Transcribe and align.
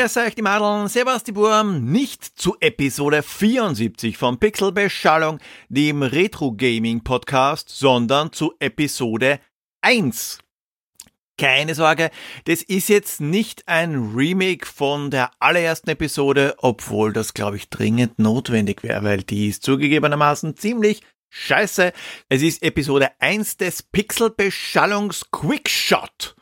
Grüß 0.00 0.16
euch 0.16 0.34
die 0.34 0.40
Madeln, 0.40 0.88
Sebastian 0.88 1.84
nicht 1.84 2.24
zu 2.24 2.56
Episode 2.58 3.22
74 3.22 4.16
von 4.16 4.38
Pixelbeschallung, 4.38 5.40
dem 5.68 6.02
Retro 6.02 6.52
Gaming 6.52 7.04
Podcast, 7.04 7.68
sondern 7.68 8.32
zu 8.32 8.54
Episode 8.60 9.40
1. 9.82 10.38
Keine 11.36 11.74
Sorge, 11.74 12.10
das 12.46 12.62
ist 12.62 12.88
jetzt 12.88 13.20
nicht 13.20 13.68
ein 13.68 14.14
Remake 14.14 14.64
von 14.64 15.10
der 15.10 15.32
allerersten 15.38 15.90
Episode, 15.90 16.54
obwohl 16.56 17.12
das 17.12 17.34
glaube 17.34 17.58
ich 17.58 17.68
dringend 17.68 18.18
notwendig 18.18 18.82
wäre, 18.82 19.04
weil 19.04 19.22
die 19.22 19.48
ist 19.48 19.64
zugegebenermaßen 19.64 20.56
ziemlich 20.56 21.02
scheiße. 21.28 21.92
Es 22.30 22.40
ist 22.40 22.62
Episode 22.62 23.10
1 23.18 23.58
des 23.58 23.82
Pixelbeschallungs 23.82 25.30
Quickshot. 25.30 26.36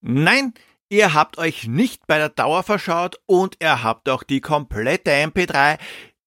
Nein, 0.00 0.54
Ihr 0.94 1.12
habt 1.12 1.38
euch 1.38 1.66
nicht 1.66 2.06
bei 2.06 2.18
der 2.18 2.28
Dauer 2.28 2.62
verschaut 2.62 3.16
und 3.26 3.56
ihr 3.60 3.82
habt 3.82 4.08
auch 4.08 4.22
die 4.22 4.40
komplette 4.40 5.10
MP3. 5.10 5.76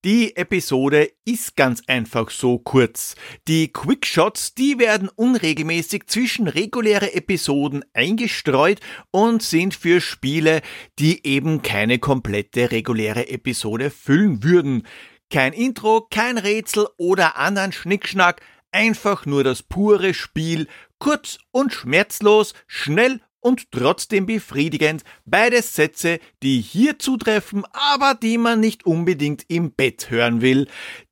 Die 0.04 0.36
Episode 0.36 1.10
ist 1.24 1.56
ganz 1.56 1.84
einfach 1.88 2.30
so 2.30 2.60
kurz. 2.60 3.16
Die 3.48 3.72
Quickshots, 3.72 4.56
die 4.56 4.78
werden 4.78 5.08
unregelmäßig 5.08 6.08
zwischen 6.08 6.50
reguläre 6.50 7.14
Episoden 7.14 7.86
eingestreut 7.94 8.82
und 9.10 9.42
sind 9.42 9.74
für 9.74 10.02
Spiele, 10.02 10.62
die 11.00 11.26
eben 11.26 11.62
keine 11.62 11.98
komplette 11.98 12.70
reguläre 12.70 13.30
Episode 13.30 13.90
füllen 13.90 14.44
würden. 14.44 14.86
Kein 15.32 15.54
Intro, 15.54 16.06
kein 16.12 16.38
Rätsel 16.38 16.90
oder 16.98 17.38
anderen 17.38 17.72
Schnickschnack, 17.72 18.42
einfach 18.74 19.26
nur 19.26 19.46
das 19.46 19.64
pure 19.64 20.14
Spiel, 20.14 20.68
kurz 21.00 21.38
und 21.52 21.72
schmerzlos, 21.72 22.54
schnell 22.68 23.22
und 23.48 23.72
trotzdem 23.72 24.26
befriedigend. 24.26 25.04
Beides 25.26 25.74
Sätze, 25.74 26.20
die 26.44 26.60
hier 26.60 27.00
zutreffen, 27.00 27.64
aber 27.72 28.14
die 28.14 28.38
man 28.38 28.60
nicht 28.60 28.86
unbedingt 28.86 29.46
im 29.48 29.72
Bett 29.72 30.10
hören 30.10 30.42
will. 30.42 30.68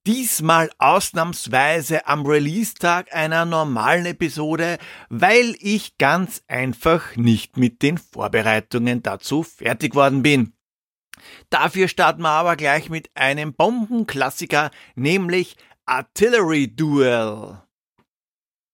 Diesmal 0.05 0.69
ausnahmsweise 0.78 2.08
am 2.08 2.25
Release-Tag 2.25 3.16
einer 3.16 3.45
normalen 3.45 4.06
Episode, 4.06 4.78
weil 5.09 5.56
ich 5.59 5.97
ganz 5.97 6.44
einfach 6.50 7.16
nicht 7.16 7.56
mit 7.56 7.81
den 7.81 7.97
Vorbereitungen 7.97 9.02
dazu 9.02 9.44
fertig 9.44 9.95
worden 9.95 10.22
bin. 10.22 10.52
Dafür 11.50 11.88
starten 11.88 12.23
wir 12.23 12.31
aber 12.31 12.58
gleich 12.58 12.89
mit 12.89 13.09
einem 13.16 13.53
Bombenklassiker, 13.53 14.72
nämlich 14.95 15.56
Artillery 15.86 16.75
Duel. 16.75 17.65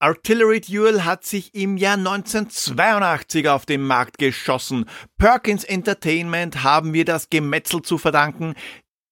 Artillery 0.02 0.62
Duel 0.62 1.06
hat 1.06 1.24
sich 1.26 1.54
im 1.54 1.78
Jahr 1.78 1.94
1982 1.94 3.48
auf 3.48 3.68
den 3.68 3.84
Markt 3.84 4.18
geschossen. 4.18 4.86
Perkins 5.20 5.64
Entertainment 5.64 6.64
haben 6.64 6.94
wir 6.94 7.06
das 7.06 7.30
Gemetzel 7.30 7.84
zu 7.84 8.00
verdanken. 8.00 8.56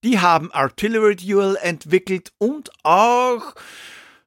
Die 0.04 0.20
haben 0.20 0.52
Artillery 0.52 1.16
Duel 1.16 1.58
entwickelt 1.62 2.32
und 2.40 2.72
auch 2.82 3.54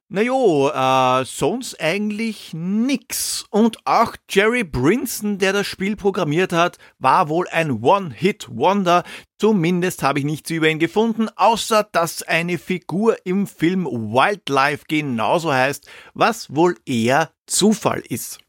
Najo, 0.07 0.69
äh, 0.69 1.25
sonst 1.25 1.81
eigentlich 1.81 2.53
nix. 2.53 3.45
Und 3.49 3.79
auch 3.85 4.15
Jerry 4.29 4.63
Brinson, 4.63 5.39
der 5.39 5.53
das 5.53 5.65
Spiel 5.65 5.95
programmiert 5.95 6.53
hat, 6.53 6.77
war 6.99 7.29
wohl 7.29 7.47
ein 7.47 7.83
One-Hit-Wonder. 7.83 9.03
Zumindest 9.43 10.03
habe 10.03 10.19
ich 10.19 10.25
nichts 10.25 10.51
über 10.51 10.69
ihn 10.69 10.79
gefunden, 10.79 11.27
außer 11.35 11.85
dass 11.91 12.23
eine 12.23 12.57
Figur 12.57 13.17
im 13.25 13.45
Film 13.45 13.83
Wildlife 13.85 14.85
genauso 14.87 15.51
heißt, 15.51 15.85
was 16.13 16.55
wohl 16.55 16.77
eher 16.85 17.29
Zufall 17.45 18.01
ist 18.07 18.39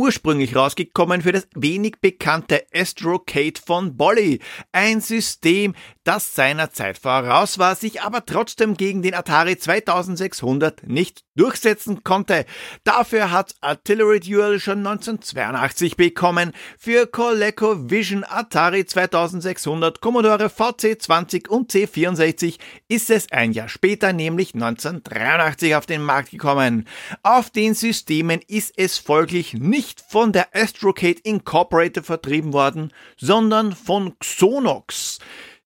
ursprünglich 0.00 0.56
rausgekommen 0.56 1.20
für 1.20 1.32
das 1.32 1.46
wenig 1.54 1.96
bekannte 2.00 2.64
Astrocade 2.74 3.60
von 3.62 3.98
Bolly. 3.98 4.40
Ein 4.72 5.02
System, 5.02 5.74
das 6.04 6.34
seiner 6.34 6.70
Zeit 6.70 6.96
voraus 6.96 7.58
war, 7.58 7.76
sich 7.76 8.00
aber 8.00 8.24
trotzdem 8.24 8.78
gegen 8.78 9.02
den 9.02 9.12
Atari 9.12 9.58
2600 9.58 10.84
nicht 10.88 11.24
durchsetzen 11.36 12.02
konnte. 12.02 12.46
Dafür 12.84 13.30
hat 13.30 13.54
Artillery 13.60 14.20
Duel 14.20 14.58
schon 14.58 14.78
1982 14.78 15.96
bekommen. 15.96 16.52
Für 16.78 17.06
ColecoVision, 17.06 18.24
Atari 18.24 18.86
2600, 18.86 20.00
Commodore 20.00 20.46
VC20 20.46 21.48
und 21.48 21.70
C64 21.70 22.58
ist 22.88 23.10
es 23.10 23.30
ein 23.32 23.52
Jahr 23.52 23.68
später, 23.68 24.14
nämlich 24.14 24.54
1983 24.54 25.76
auf 25.76 25.84
den 25.84 26.02
Markt 26.02 26.30
gekommen. 26.30 26.86
Auf 27.22 27.50
den 27.50 27.74
Systemen 27.74 28.40
ist 28.48 28.72
es 28.76 28.98
folglich 28.98 29.54
nicht 29.54 29.89
nicht 29.90 30.04
von 30.06 30.32
der 30.32 30.54
Astrocade 30.54 31.20
Incorporated 31.24 32.06
vertrieben 32.06 32.52
worden, 32.52 32.92
sondern 33.16 33.74
von 33.74 34.16
Xonox. 34.20 35.18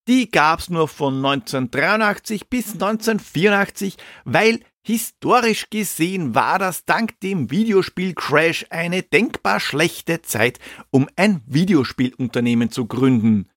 Die 0.09 0.31
gab's 0.31 0.71
nur 0.71 0.89
von 0.89 1.17
1983 1.17 2.49
bis 2.49 2.73
1984, 2.73 3.97
weil 4.25 4.61
historisch 4.83 5.69
gesehen 5.69 6.35
war 6.35 6.59
das 6.59 6.87
dank 6.87 7.21
dem 7.21 7.51
Videospiel 7.51 8.15
Crash 8.15 8.65
eine 8.71 9.03
denkbar 9.03 9.61
schlechte 9.61 10.23
Zeit, 10.23 10.59
um 10.91 11.09
ein 11.17 11.43
Videospielunternehmen 11.47 12.71
zu 12.71 12.87
gründen. 12.87 13.51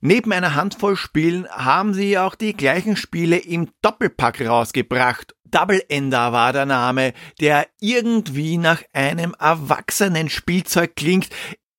Neben 0.00 0.32
einer 0.32 0.56
Handvoll 0.56 0.96
Spielen 0.96 1.48
haben 1.48 1.94
sie 1.94 2.18
auch 2.18 2.34
die 2.34 2.54
gleichen 2.54 2.96
Spiele 2.96 3.38
im 3.38 3.68
Doppelpack 3.82 4.40
rausgebracht. 4.40 5.34
Double 5.50 5.82
Ender 5.88 6.32
war 6.32 6.52
der 6.52 6.66
Name, 6.66 7.12
der 7.40 7.66
irgendwie 7.80 8.58
nach 8.58 8.82
einem 8.92 9.34
erwachsenen 9.38 10.28
Spielzeug 10.28 10.96
klingt. 10.96 11.28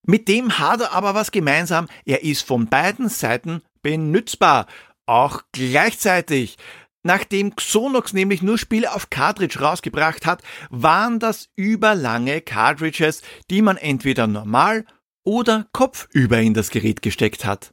Mit 0.05 0.27
dem 0.27 0.57
hat 0.57 0.81
er 0.81 0.93
aber 0.93 1.13
was 1.13 1.31
gemeinsam. 1.31 1.87
Er 2.05 2.23
ist 2.23 2.45
von 2.45 2.67
beiden 2.67 3.09
Seiten 3.09 3.61
benützbar. 3.81 4.67
Auch 5.05 5.41
gleichzeitig. 5.51 6.57
Nachdem 7.03 7.55
Xonox 7.55 8.13
nämlich 8.13 8.41
nur 8.41 8.57
Spiele 8.57 8.93
auf 8.93 9.09
Cartridge 9.09 9.59
rausgebracht 9.59 10.25
hat, 10.25 10.43
waren 10.69 11.19
das 11.19 11.49
überlange 11.55 12.41
Cartridges, 12.41 13.21
die 13.49 13.61
man 13.61 13.77
entweder 13.77 14.27
normal 14.27 14.85
oder 15.23 15.67
kopfüber 15.71 16.39
in 16.39 16.53
das 16.53 16.69
Gerät 16.69 17.01
gesteckt 17.01 17.45
hat. 17.45 17.71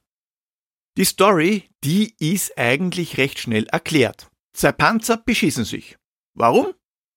Die 0.96 1.04
Story, 1.04 1.68
die 1.84 2.14
ist 2.18 2.56
eigentlich 2.56 3.18
recht 3.18 3.38
schnell 3.38 3.66
erklärt. 3.66 4.30
Zwei 4.56 4.72
Panzer 4.72 5.18
beschießen 5.18 5.66
sich. 5.66 5.98
Warum? 6.34 6.72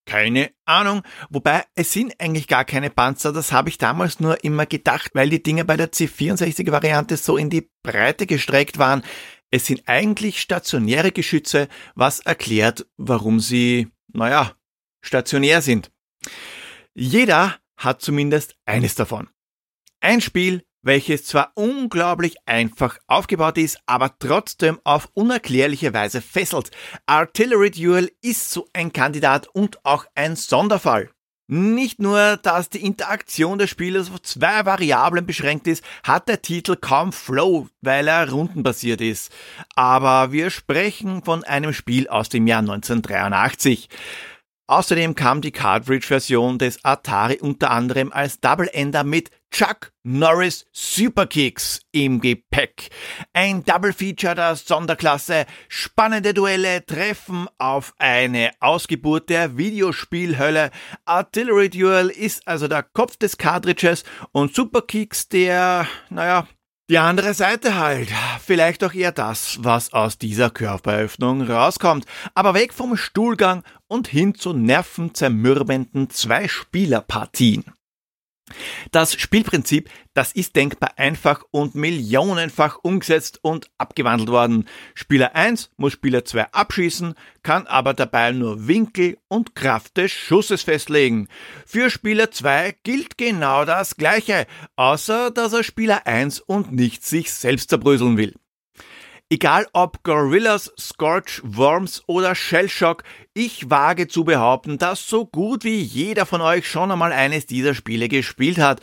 Keine 0.05 0.51
Ahnung. 0.65 1.03
Wobei, 1.29 1.63
es 1.73 1.93
sind 1.93 2.19
eigentlich 2.19 2.47
gar 2.47 2.65
keine 2.65 2.89
Panzer. 2.89 3.31
Das 3.31 3.53
habe 3.53 3.69
ich 3.69 3.77
damals 3.77 4.19
nur 4.19 4.43
immer 4.43 4.65
gedacht, 4.65 5.11
weil 5.13 5.29
die 5.29 5.41
Dinger 5.41 5.63
bei 5.63 5.77
der 5.77 5.91
C64-Variante 5.91 7.15
so 7.15 7.37
in 7.37 7.49
die 7.49 7.69
Breite 7.81 8.25
gestreckt 8.25 8.77
waren. 8.77 9.03
Es 9.51 9.67
sind 9.67 9.83
eigentlich 9.87 10.41
stationäre 10.41 11.13
Geschütze, 11.13 11.69
was 11.95 12.19
erklärt, 12.19 12.87
warum 12.97 13.39
sie, 13.39 13.87
naja, 14.11 14.53
stationär 15.01 15.61
sind. 15.61 15.91
Jeder 16.93 17.57
hat 17.77 18.01
zumindest 18.01 18.57
eines 18.65 18.95
davon. 18.95 19.29
Ein 20.01 20.19
Spiel, 20.19 20.65
welches 20.89 21.23
zwar 21.23 21.51
unglaublich 21.53 22.35
einfach 22.47 22.97
aufgebaut 23.05 23.59
ist, 23.59 23.79
aber 23.85 24.17
trotzdem 24.17 24.79
auf 24.83 25.07
unerklärliche 25.13 25.93
Weise 25.93 26.19
fesselt. 26.19 26.71
Artillery 27.05 27.69
Duel 27.69 28.11
ist 28.21 28.49
so 28.49 28.67
ein 28.73 28.91
Kandidat 28.91 29.47
und 29.53 29.85
auch 29.85 30.05
ein 30.15 30.35
Sonderfall. 30.35 31.11
Nicht 31.47 31.99
nur, 31.99 32.37
dass 32.37 32.69
die 32.69 32.83
Interaktion 32.83 33.59
des 33.59 33.69
Spielers 33.69 34.09
auf 34.09 34.23
zwei 34.23 34.65
Variablen 34.65 35.27
beschränkt 35.27 35.67
ist, 35.67 35.83
hat 36.03 36.27
der 36.27 36.41
Titel 36.41 36.75
kaum 36.75 37.13
Flow, 37.13 37.67
weil 37.81 38.07
er 38.07 38.31
rundenbasiert 38.31 39.01
ist. 39.01 39.31
Aber 39.75 40.31
wir 40.31 40.49
sprechen 40.49 41.23
von 41.23 41.43
einem 41.43 41.73
Spiel 41.73 42.07
aus 42.07 42.29
dem 42.29 42.47
Jahr 42.47 42.61
1983. 42.61 43.89
Außerdem 44.65 45.15
kam 45.15 45.41
die 45.41 45.51
Cartridge-Version 45.51 46.57
des 46.57 46.83
Atari 46.83 47.39
unter 47.39 47.71
anderem 47.71 48.11
als 48.11 48.39
Double 48.39 48.69
Ender 48.71 49.03
mit 49.03 49.31
Chuck 49.51 49.91
Norris 50.03 50.65
Superkicks 50.71 51.81
im 51.91 52.21
Gepäck. 52.21 52.89
Ein 53.33 53.63
Double 53.63 53.93
Feature 53.93 54.35
der 54.35 54.55
Sonderklasse, 54.55 55.45
spannende 55.67 56.33
Duelle 56.33 56.85
treffen 56.85 57.47
auf 57.57 57.93
eine 57.97 58.51
Ausgeburt 58.59 59.29
der 59.29 59.57
Videospielhölle. 59.57 60.71
Artillery 61.05 61.69
Duel 61.69 62.09
ist 62.09 62.47
also 62.47 62.67
der 62.67 62.83
Kopf 62.83 63.17
des 63.17 63.37
Cartridges 63.37 64.03
und 64.31 64.55
Superkicks 64.55 65.29
der, 65.29 65.87
naja, 66.09 66.47
die 66.89 66.97
andere 66.97 67.35
Seite 67.35 67.75
halt. 67.75 68.09
Vielleicht 68.43 68.83
auch 68.83 68.93
eher 68.93 69.11
das, 69.11 69.59
was 69.61 69.93
aus 69.93 70.17
dieser 70.17 70.49
Körperöffnung 70.49 71.43
rauskommt. 71.43 72.05
Aber 72.33 72.55
weg 72.55 72.73
vom 72.73 72.97
Stuhlgang 72.97 73.63
und 73.87 74.07
hin 74.07 74.33
zu 74.33 74.53
nervenzermürbenden 74.53 76.09
Zwei-Spieler-Partien. 76.09 77.65
Das 78.91 79.13
Spielprinzip, 79.19 79.89
das 80.13 80.31
ist 80.31 80.55
denkbar 80.55 80.93
einfach 80.97 81.43
und 81.51 81.75
millionenfach 81.75 82.79
umgesetzt 82.81 83.39
und 83.41 83.69
abgewandelt 83.77 84.29
worden. 84.29 84.65
Spieler 84.93 85.35
1 85.35 85.71
muss 85.77 85.93
Spieler 85.93 86.25
2 86.25 86.51
abschießen, 86.51 87.13
kann 87.43 87.67
aber 87.67 87.93
dabei 87.93 88.31
nur 88.31 88.67
Winkel 88.67 89.17
und 89.27 89.55
Kraft 89.55 89.97
des 89.97 90.11
Schusses 90.11 90.63
festlegen. 90.63 91.27
Für 91.65 91.89
Spieler 91.89 92.31
2 92.31 92.75
gilt 92.83 93.17
genau 93.17 93.65
das 93.65 93.95
Gleiche, 93.95 94.47
außer 94.75 95.31
dass 95.31 95.53
er 95.53 95.63
Spieler 95.63 96.05
1 96.07 96.39
und 96.41 96.71
nicht 96.71 97.05
sich 97.05 97.31
selbst 97.31 97.69
zerbröseln 97.69 98.17
will. 98.17 98.35
Egal 99.31 99.67
ob 99.73 100.03
Gorillas, 100.03 100.73
Scorch, 100.79 101.39
Worms 101.43 102.01
oder 102.07 102.33
Shellshock, 102.33 103.03
ich 103.35 103.69
wage 103.69 104.07
zu 104.07 104.23
behaupten, 104.23 104.79
dass 104.79 105.07
so 105.07 105.27
gut 105.27 105.63
wie 105.63 105.79
jeder 105.79 106.25
von 106.25 106.41
euch 106.41 106.67
schon 106.67 106.89
einmal 106.89 107.11
eines 107.13 107.45
dieser 107.45 107.75
Spiele 107.75 108.07
gespielt 108.07 108.57
hat. 108.57 108.81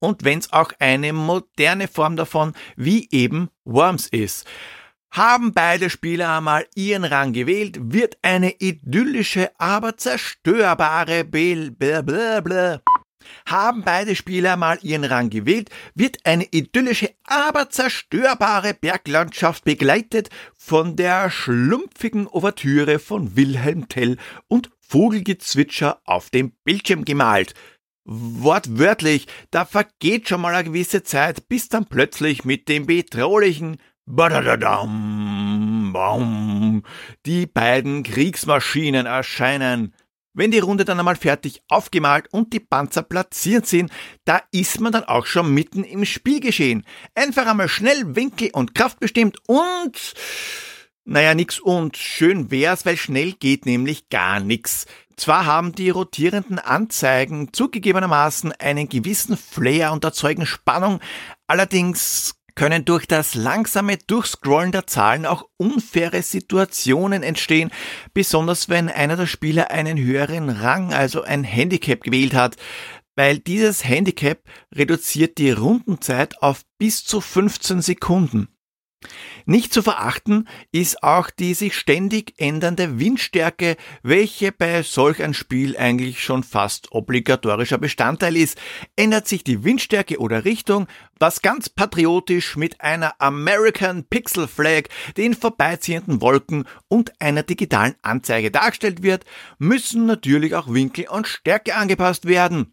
Und 0.00 0.24
wenn's 0.24 0.52
auch 0.52 0.72
eine 0.80 1.12
moderne 1.12 1.86
Form 1.86 2.16
davon 2.16 2.54
wie 2.74 3.08
eben 3.12 3.48
Worms 3.64 4.08
ist. 4.08 4.44
Haben 5.12 5.52
beide 5.52 5.88
Spieler 5.88 6.36
einmal 6.36 6.66
ihren 6.74 7.04
Rang 7.04 7.32
gewählt, 7.32 7.78
wird 7.80 8.18
eine 8.22 8.56
idyllische, 8.58 9.52
aber 9.56 9.96
zerstörbare 9.96 11.22
Bel 11.22 11.70
Blablabla 11.70 12.82
haben 13.46 13.82
beide 13.82 14.16
Spieler 14.16 14.56
mal 14.56 14.78
ihren 14.82 15.04
Rang 15.04 15.30
gewählt, 15.30 15.70
wird 15.94 16.18
eine 16.24 16.44
idyllische, 16.44 17.10
aber 17.24 17.70
zerstörbare 17.70 18.74
Berglandschaft 18.74 19.64
begleitet 19.64 20.30
von 20.56 20.96
der 20.96 21.30
schlumpfigen 21.30 22.26
Ouvertüre 22.28 22.98
von 22.98 23.36
Wilhelm 23.36 23.88
Tell 23.88 24.16
und 24.48 24.70
Vogelgezwitscher 24.80 26.00
auf 26.04 26.30
dem 26.30 26.52
Bildschirm 26.64 27.04
gemalt. 27.04 27.54
Wortwörtlich, 28.04 29.26
da 29.50 29.64
vergeht 29.64 30.28
schon 30.28 30.40
mal 30.40 30.54
eine 30.54 30.62
gewisse 30.64 31.02
Zeit, 31.02 31.48
bis 31.48 31.68
dann 31.68 31.86
plötzlich 31.86 32.44
mit 32.44 32.68
dem 32.68 32.86
bedrohlichen 32.86 33.78
Badadadam, 34.08 35.92
die 37.26 37.46
beiden 37.46 38.04
Kriegsmaschinen 38.04 39.06
erscheinen. 39.06 39.92
Wenn 40.36 40.50
die 40.50 40.58
Runde 40.58 40.84
dann 40.84 40.98
einmal 40.98 41.16
fertig 41.16 41.62
aufgemalt 41.68 42.30
und 42.30 42.52
die 42.52 42.60
Panzer 42.60 43.02
platziert 43.02 43.66
sind, 43.66 43.90
da 44.26 44.42
ist 44.52 44.80
man 44.80 44.92
dann 44.92 45.04
auch 45.04 45.24
schon 45.24 45.54
mitten 45.54 45.82
im 45.82 46.04
Spielgeschehen. 46.04 46.84
Einfach 47.14 47.46
einmal 47.46 47.68
schnell 47.68 48.14
Winkel 48.14 48.50
und 48.52 48.74
Kraft 48.74 49.00
bestimmt 49.00 49.38
und 49.46 50.12
naja, 51.06 51.34
nix 51.34 51.58
und 51.58 51.96
schön 51.96 52.50
wär's, 52.50 52.84
weil 52.84 52.98
schnell 52.98 53.32
geht 53.32 53.64
nämlich 53.64 54.10
gar 54.10 54.38
nix. 54.40 54.84
Zwar 55.16 55.46
haben 55.46 55.72
die 55.72 55.88
rotierenden 55.88 56.58
Anzeigen 56.58 57.54
zugegebenermaßen 57.54 58.52
einen 58.52 58.90
gewissen 58.90 59.38
Flair 59.38 59.92
und 59.92 60.04
erzeugen 60.04 60.44
Spannung, 60.44 61.00
allerdings 61.46 62.34
können 62.56 62.84
durch 62.84 63.06
das 63.06 63.36
langsame 63.36 63.98
Durchscrollen 63.98 64.72
der 64.72 64.88
Zahlen 64.88 65.26
auch 65.26 65.44
unfaire 65.56 66.22
Situationen 66.22 67.22
entstehen, 67.22 67.70
besonders 68.12 68.68
wenn 68.68 68.88
einer 68.88 69.16
der 69.16 69.26
Spieler 69.26 69.70
einen 69.70 69.98
höheren 69.98 70.50
Rang, 70.50 70.92
also 70.92 71.22
ein 71.22 71.44
Handicap 71.44 72.02
gewählt 72.02 72.34
hat, 72.34 72.56
weil 73.14 73.38
dieses 73.38 73.84
Handicap 73.84 74.40
reduziert 74.74 75.38
die 75.38 75.52
Rundenzeit 75.52 76.42
auf 76.42 76.62
bis 76.78 77.04
zu 77.04 77.20
15 77.20 77.82
Sekunden. 77.82 78.48
Nicht 79.44 79.72
zu 79.72 79.82
verachten 79.82 80.48
ist 80.72 81.02
auch 81.02 81.30
die 81.30 81.54
sich 81.54 81.76
ständig 81.76 82.34
ändernde 82.38 82.98
Windstärke, 82.98 83.76
welche 84.02 84.50
bei 84.50 84.82
solch 84.82 85.22
ein 85.22 85.34
Spiel 85.34 85.76
eigentlich 85.76 86.22
schon 86.24 86.42
fast 86.42 86.90
obligatorischer 86.90 87.78
Bestandteil 87.78 88.36
ist. 88.36 88.58
Ändert 88.96 89.28
sich 89.28 89.44
die 89.44 89.62
Windstärke 89.62 90.18
oder 90.18 90.44
Richtung, 90.44 90.88
was 91.18 91.42
ganz 91.42 91.68
patriotisch 91.68 92.56
mit 92.56 92.80
einer 92.80 93.14
American 93.20 94.04
Pixel 94.04 94.48
Flag, 94.48 94.84
den 95.16 95.34
vorbeiziehenden 95.34 96.20
Wolken 96.20 96.64
und 96.88 97.12
einer 97.20 97.44
digitalen 97.44 97.94
Anzeige 98.02 98.50
dargestellt 98.50 99.02
wird, 99.02 99.24
müssen 99.58 100.06
natürlich 100.06 100.54
auch 100.54 100.72
Winkel 100.72 101.06
und 101.08 101.28
Stärke 101.28 101.76
angepasst 101.76 102.26
werden. 102.26 102.72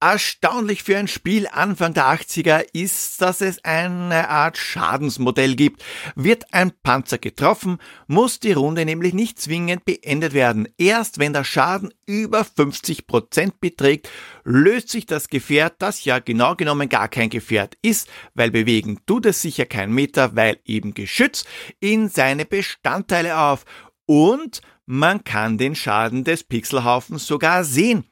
Erstaunlich 0.00 0.84
für 0.84 0.96
ein 0.96 1.08
Spiel 1.08 1.48
Anfang 1.48 1.92
der 1.92 2.04
80er 2.04 2.64
ist, 2.72 3.20
dass 3.20 3.40
es 3.40 3.64
eine 3.64 4.28
Art 4.28 4.56
Schadensmodell 4.56 5.56
gibt. 5.56 5.82
Wird 6.14 6.54
ein 6.54 6.70
Panzer 6.84 7.18
getroffen, 7.18 7.78
muss 8.06 8.38
die 8.38 8.52
Runde 8.52 8.84
nämlich 8.84 9.12
nicht 9.12 9.40
zwingend 9.40 9.84
beendet 9.84 10.34
werden. 10.34 10.68
Erst 10.78 11.18
wenn 11.18 11.32
der 11.32 11.42
Schaden 11.42 11.92
über 12.06 12.44
50 12.44 13.08
Prozent 13.08 13.60
beträgt, 13.60 14.08
löst 14.44 14.90
sich 14.90 15.04
das 15.04 15.30
Gefährt, 15.30 15.82
das 15.82 16.04
ja 16.04 16.20
genau 16.20 16.54
genommen 16.54 16.88
gar 16.88 17.08
kein 17.08 17.28
Gefährt 17.28 17.74
ist, 17.82 18.08
weil 18.34 18.52
bewegen 18.52 19.00
tut 19.04 19.26
es 19.26 19.42
sicher 19.42 19.66
kein 19.66 19.92
Meter, 19.92 20.36
weil 20.36 20.60
eben 20.64 20.94
Geschütz, 20.94 21.44
in 21.80 22.08
seine 22.08 22.44
Bestandteile 22.44 23.36
auf. 23.36 23.64
Und 24.06 24.60
man 24.86 25.24
kann 25.24 25.58
den 25.58 25.74
Schaden 25.74 26.22
des 26.22 26.44
Pixelhaufens 26.44 27.26
sogar 27.26 27.64
sehen. 27.64 28.04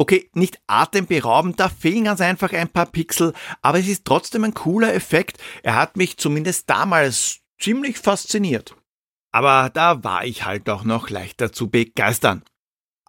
Okay, 0.00 0.30
nicht 0.32 0.60
atemberaubend, 0.68 1.58
da 1.58 1.68
fehlen 1.68 2.04
ganz 2.04 2.20
einfach 2.20 2.52
ein 2.52 2.68
paar 2.68 2.86
Pixel, 2.86 3.32
aber 3.62 3.80
es 3.80 3.88
ist 3.88 4.04
trotzdem 4.04 4.44
ein 4.44 4.54
cooler 4.54 4.94
Effekt. 4.94 5.38
Er 5.64 5.74
hat 5.74 5.96
mich 5.96 6.16
zumindest 6.18 6.70
damals 6.70 7.40
ziemlich 7.58 7.98
fasziniert. 7.98 8.76
Aber 9.32 9.70
da 9.70 10.04
war 10.04 10.24
ich 10.24 10.44
halt 10.44 10.70
auch 10.70 10.84
noch 10.84 11.10
leichter 11.10 11.52
zu 11.52 11.68
begeistern. 11.68 12.44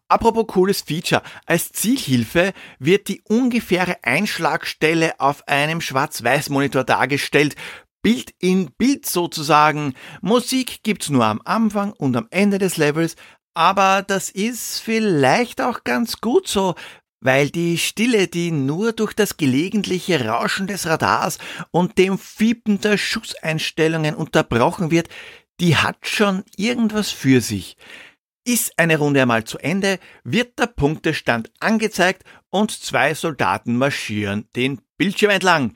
Apropos 0.08 0.48
cooles 0.48 0.82
Feature. 0.82 1.22
Als 1.46 1.72
Zielhilfe 1.72 2.54
wird 2.80 3.08
die 3.08 3.22
ungefähre 3.22 3.98
Einschlagstelle 4.04 5.20
auf 5.20 5.48
einem 5.48 5.82
Schwarz-Weiß-Monitor 5.82 6.84
dargestellt. 6.84 7.56
Bild 8.02 8.34
in 8.40 8.72
Bild 8.72 9.06
sozusagen. 9.06 9.94
Musik 10.22 10.82
gibt's 10.82 11.10
nur 11.10 11.26
am 11.26 11.42
Anfang 11.46 11.92
und 11.94 12.18
am 12.18 12.28
Ende 12.32 12.58
des 12.58 12.78
Levels, 12.78 13.16
aber 13.54 14.04
das 14.06 14.30
ist 14.30 14.80
vielleicht 14.80 15.62
auch 15.62 15.84
ganz 15.84 16.22
gut 16.22 16.48
so, 16.48 16.76
weil 17.22 17.50
die 17.50 17.78
Stille, 17.78 18.28
die 18.28 18.52
nur 18.52 18.94
durch 18.94 19.14
das 19.14 19.38
gelegentliche 19.38 20.26
Rauschen 20.26 20.68
des 20.68 20.88
Radars 20.88 21.38
und 21.72 21.98
dem 21.98 22.18
Fiepen 22.18 22.80
der 22.80 22.98
Schusseinstellungen 22.98 24.16
unterbrochen 24.16 24.92
wird, 24.92 25.10
die 25.60 25.76
hat 25.76 26.08
schon 26.08 26.44
irgendwas 26.56 27.12
für 27.12 27.42
sich. 27.42 27.76
Ist 28.46 28.80
eine 28.80 28.98
Runde 28.98 29.22
einmal 29.22 29.44
zu 29.44 29.58
Ende, 29.58 30.00
wird 30.24 30.58
der 30.58 30.68
Punktestand 30.68 31.52
angezeigt 31.60 32.24
und 32.50 32.72
zwei 32.72 33.14
Soldaten 33.14 33.78
marschieren 33.78 34.48
den 34.56 34.82
Bildschirm 34.98 35.32
entlang. 35.32 35.76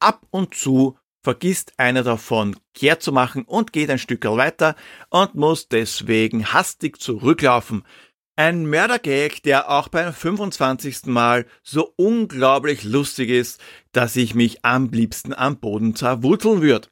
Ab 0.00 0.26
und 0.30 0.54
zu 0.54 0.98
vergisst 1.22 1.72
einer 1.78 2.02
davon 2.02 2.56
kehrt 2.74 3.02
zu 3.02 3.12
machen 3.12 3.44
und 3.44 3.72
geht 3.72 3.90
ein 3.90 3.98
Stück 3.98 4.24
weiter 4.24 4.74
und 5.10 5.34
muss 5.34 5.68
deswegen 5.68 6.52
hastig 6.52 7.00
zurücklaufen. 7.00 7.84
Ein 8.36 8.66
Mördergag, 8.66 9.42
der 9.42 9.70
auch 9.70 9.88
beim 9.88 10.14
25. 10.14 11.06
Mal 11.06 11.46
so 11.62 11.92
unglaublich 11.96 12.84
lustig 12.84 13.28
ist, 13.28 13.60
dass 13.92 14.16
ich 14.16 14.34
mich 14.34 14.64
am 14.64 14.88
liebsten 14.88 15.34
am 15.34 15.58
Boden 15.58 15.94
zerwurzeln 15.94 16.62
würde. 16.62 16.88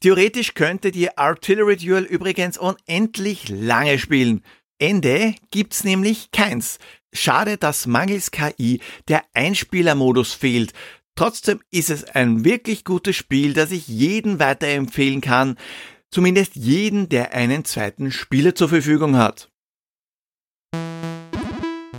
Theoretisch 0.00 0.54
könnte 0.54 0.90
die 0.90 1.16
Artillery 1.16 1.76
Duel 1.76 2.04
übrigens 2.04 2.58
unendlich 2.58 3.48
lange 3.48 3.98
spielen. 3.98 4.42
Ende 4.78 5.34
gibt's 5.50 5.84
nämlich 5.84 6.30
keins. 6.30 6.78
Schade, 7.12 7.56
dass 7.56 7.86
mangels 7.86 8.30
KI 8.30 8.80
der 9.08 9.24
Einspielermodus 9.32 10.34
fehlt. 10.34 10.72
Trotzdem 11.18 11.58
ist 11.72 11.90
es 11.90 12.04
ein 12.04 12.44
wirklich 12.44 12.84
gutes 12.84 13.16
Spiel, 13.16 13.52
das 13.52 13.72
ich 13.72 13.88
jeden 13.88 14.38
weiterempfehlen 14.38 15.20
kann, 15.20 15.56
zumindest 16.12 16.54
jeden, 16.54 17.08
der 17.08 17.34
einen 17.34 17.64
zweiten 17.64 18.12
Spieler 18.12 18.54
zur 18.54 18.68
Verfügung 18.68 19.16
hat. 19.16 19.50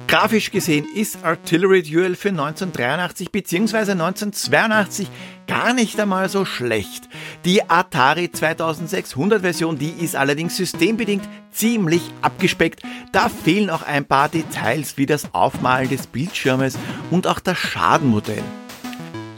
Grafisch 0.07 0.51
gesehen 0.51 0.87
ist 0.95 1.21
Artillery 1.25 1.83
Duel 1.83 2.15
für 2.15 2.29
1983 2.29 3.29
bzw. 3.29 3.91
1982 3.91 5.09
gar 5.47 5.73
nicht 5.73 5.99
einmal 5.99 6.29
so 6.29 6.45
schlecht. 6.45 7.09
Die 7.43 7.69
Atari 7.69 8.31
2600 8.31 9.41
Version, 9.41 9.77
die 9.77 9.89
ist 9.99 10.15
allerdings 10.15 10.55
systembedingt 10.55 11.27
ziemlich 11.51 12.03
abgespeckt. 12.21 12.83
Da 13.11 13.27
fehlen 13.27 13.69
auch 13.69 13.81
ein 13.81 14.05
paar 14.05 14.29
Details 14.29 14.95
wie 14.95 15.05
das 15.05 15.33
Aufmalen 15.33 15.89
des 15.89 16.07
Bildschirmes 16.07 16.77
und 17.11 17.27
auch 17.27 17.41
das 17.41 17.57
Schadenmodell. 17.57 18.45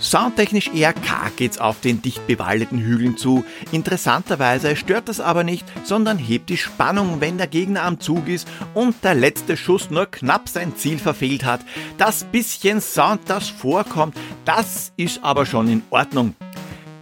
Soundtechnisch 0.01 0.71
eher 0.73 0.93
karg 0.93 1.37
geht's 1.37 1.59
auf 1.59 1.79
den 1.79 2.01
dicht 2.01 2.25
bewaldeten 2.25 2.79
Hügeln 2.79 3.17
zu. 3.17 3.45
Interessanterweise 3.71 4.75
stört 4.75 5.07
das 5.07 5.19
aber 5.19 5.43
nicht, 5.43 5.63
sondern 5.83 6.17
hebt 6.17 6.49
die 6.49 6.57
Spannung, 6.57 7.21
wenn 7.21 7.37
der 7.37 7.45
Gegner 7.45 7.83
am 7.83 7.99
Zug 7.99 8.27
ist 8.27 8.47
und 8.73 8.95
der 9.03 9.13
letzte 9.13 9.55
Schuss 9.55 9.91
nur 9.91 10.07
knapp 10.07 10.49
sein 10.49 10.75
Ziel 10.75 10.97
verfehlt 10.97 11.45
hat. 11.45 11.61
Das 11.99 12.23
bisschen 12.23 12.81
Sound, 12.81 13.21
das 13.27 13.47
vorkommt, 13.47 14.17
das 14.43 14.91
ist 14.97 15.23
aber 15.23 15.45
schon 15.45 15.67
in 15.67 15.83
Ordnung. 15.91 16.33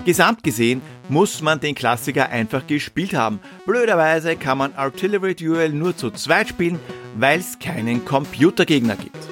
Gesamt 0.04 0.44
gesehen 0.44 0.82
muss 1.08 1.42
man 1.42 1.62
den 1.62 1.76
Klassiker 1.76 2.30
einfach 2.30 2.68
gespielt 2.68 3.14
haben. 3.14 3.40
Blöderweise 3.66 4.36
kann 4.36 4.58
man 4.58 4.74
Artillery 4.76 5.36
Duel 5.36 5.70
nur 5.70 5.96
zu 5.96 6.12
zweit 6.12 6.50
spielen, 6.50 6.80
weil 7.16 7.40
es 7.40 7.60
keinen 7.60 8.04
Computergegner 8.04 8.98
gibt. 8.98 9.29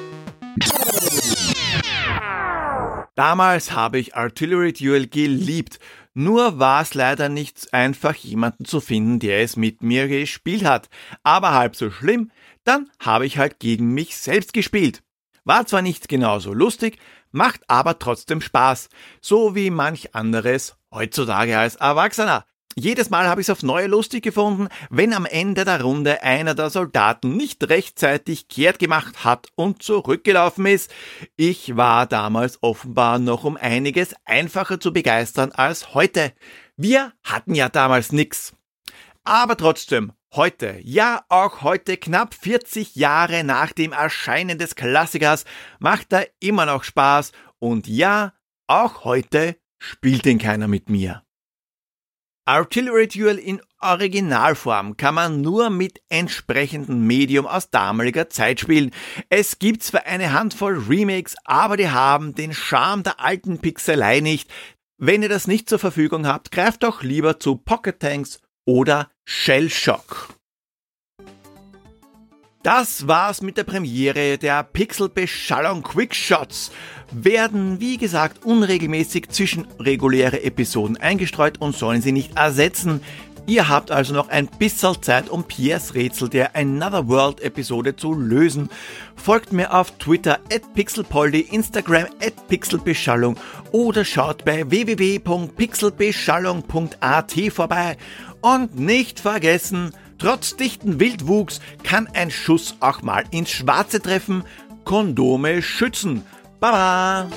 Damals 3.17 3.71
habe 3.71 3.97
ich 3.97 4.15
Artillery 4.15 4.73
Duel 4.73 5.07
geliebt, 5.07 5.79
nur 6.13 6.59
war 6.59 6.83
es 6.83 6.93
leider 6.93 7.29
nicht 7.29 7.73
einfach, 7.73 8.13
jemanden 8.13 8.63
zu 8.63 8.79
finden, 8.79 9.17
der 9.17 9.41
es 9.41 9.55
mit 9.55 9.81
mir 9.81 10.07
gespielt 10.07 10.63
hat. 10.63 10.87
Aber 11.23 11.55
halb 11.55 11.75
so 11.75 11.89
schlimm, 11.89 12.29
dann 12.63 12.91
habe 12.99 13.25
ich 13.25 13.39
halt 13.39 13.57
gegen 13.57 13.91
mich 13.95 14.17
selbst 14.17 14.53
gespielt. 14.53 15.01
War 15.45 15.65
zwar 15.65 15.81
nicht 15.81 16.09
genauso 16.09 16.53
lustig, 16.53 16.99
macht 17.31 17.61
aber 17.67 17.97
trotzdem 17.97 18.39
Spaß, 18.39 18.87
so 19.19 19.55
wie 19.55 19.71
manch 19.71 20.13
anderes 20.13 20.77
heutzutage 20.91 21.57
als 21.57 21.75
Erwachsener. 21.75 22.45
Jedes 22.79 23.09
Mal 23.09 23.27
habe 23.27 23.41
ich 23.41 23.45
es 23.45 23.49
auf 23.49 23.63
neue 23.63 23.87
lustig 23.87 24.23
gefunden, 24.23 24.67
wenn 24.91 25.11
am 25.11 25.25
Ende 25.25 25.65
der 25.65 25.81
Runde 25.81 26.21
einer 26.21 26.53
der 26.53 26.69
Soldaten 26.69 27.35
nicht 27.35 27.67
rechtzeitig 27.67 28.49
kehrt 28.49 28.77
gemacht 28.77 29.25
hat 29.25 29.47
und 29.55 29.81
zurückgelaufen 29.81 30.67
ist. 30.67 30.93
Ich 31.37 31.75
war 31.75 32.05
damals 32.05 32.61
offenbar 32.61 33.17
noch 33.17 33.45
um 33.45 33.57
einiges 33.57 34.13
einfacher 34.25 34.79
zu 34.79 34.93
begeistern 34.93 35.51
als 35.53 35.95
heute. 35.95 36.33
Wir 36.75 37.13
hatten 37.23 37.55
ja 37.55 37.67
damals 37.67 38.11
nix. 38.11 38.53
Aber 39.23 39.57
trotzdem, 39.57 40.13
heute, 40.35 40.79
ja 40.83 41.25
auch 41.29 41.63
heute, 41.63 41.97
knapp 41.97 42.35
40 42.35 42.95
Jahre 42.95 43.43
nach 43.43 43.71
dem 43.71 43.91
Erscheinen 43.91 44.59
des 44.59 44.75
Klassikers, 44.75 45.45
macht 45.79 46.13
er 46.13 46.27
immer 46.39 46.67
noch 46.67 46.83
Spaß 46.83 47.31
und 47.57 47.87
ja, 47.87 48.33
auch 48.67 49.03
heute 49.03 49.55
spielt 49.79 50.27
ihn 50.27 50.37
keiner 50.37 50.67
mit 50.67 50.91
mir. 50.91 51.23
Artillery 52.47 53.09
Duel 53.09 53.39
in 53.39 53.61
Originalform 53.81 54.95
kann 54.95 55.15
man 55.15 55.41
nur 55.41 55.69
mit 55.69 56.01
entsprechendem 56.07 57.05
Medium 57.05 57.45
aus 57.45 57.71
damaliger 57.71 58.29
Zeit 58.29 58.61
spielen. 58.61 58.91
Es 59.27 59.59
gibt 59.59 59.83
zwar 59.83 60.05
eine 60.05 60.31
Handvoll 60.31 60.81
Remakes, 60.87 61.35
aber 61.43 61.75
die 61.75 61.89
haben 61.89 62.35
den 62.35 62.53
Charme 62.53 63.03
der 63.03 63.19
alten 63.19 63.59
Pixelei 63.59 64.21
nicht. 64.21 64.49
Wenn 64.97 65.23
ihr 65.23 65.29
das 65.29 65.47
nicht 65.47 65.67
zur 65.67 65.77
Verfügung 65.77 66.25
habt, 66.25 66.53
greift 66.53 66.83
doch 66.83 67.03
lieber 67.03 67.37
zu 67.37 67.57
Pocket 67.57 67.99
Tanks 67.99 68.39
oder 68.65 69.11
Shell 69.25 69.69
Shock. 69.69 70.36
Das 72.63 73.07
war's 73.07 73.41
mit 73.41 73.57
der 73.57 73.63
Premiere 73.63 74.37
der 74.37 74.63
Pixel-Beschallung 74.63 75.83
Quickshots. 75.83 76.71
Werden, 77.11 77.79
wie 77.79 77.97
gesagt, 77.97 78.43
unregelmäßig 78.43 79.29
zwischen 79.29 79.65
reguläre 79.79 80.43
Episoden 80.43 80.97
eingestreut 80.97 81.61
und 81.61 81.73
sollen 81.75 82.01
sie 82.01 82.11
nicht 82.11 82.35
ersetzen. 82.35 83.01
Ihr 83.45 83.69
habt 83.69 83.91
also 83.91 84.13
noch 84.13 84.27
ein 84.27 84.47
bisschen 84.47 85.01
Zeit, 85.01 85.29
um 85.29 85.45
Piers 85.45 85.95
Rätsel 85.95 86.27
der 86.27 86.53
Another 86.53 87.07
World 87.07 87.39
Episode 87.39 87.95
zu 87.95 88.13
lösen. 88.13 88.69
Folgt 89.15 89.53
mir 89.53 89.73
auf 89.73 89.91
Twitter 89.91 90.41
at 90.51 90.73
pixelpoldi, 90.73 91.39
Instagram 91.39 92.07
at 92.21 92.49
pixelbeschallung 92.49 93.37
oder 93.71 94.03
schaut 94.03 94.43
bei 94.43 94.69
www.pixelbeschallung.at 94.69 97.33
vorbei. 97.53 97.95
Und 98.41 98.77
nicht 98.77 99.21
vergessen, 99.21 99.93
Trotz 100.17 100.55
dichten 100.55 100.99
Wildwuchs 100.99 101.59
kann 101.83 102.07
ein 102.13 102.31
Schuss 102.31 102.75
auch 102.79 103.01
mal 103.01 103.23
ins 103.31 103.51
Schwarze 103.51 104.01
treffen. 104.01 104.43
Kondome 104.83 105.61
schützen. 105.61 106.23
Baba! 106.59 107.27